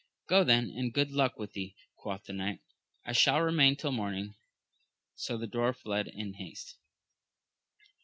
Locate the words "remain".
3.39-3.75